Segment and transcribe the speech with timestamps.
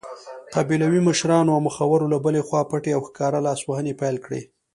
[0.55, 4.41] قبیلوي مشرانو او مخورو له بلې خوا پټې او ښکاره لاسوهنې پیل کړې.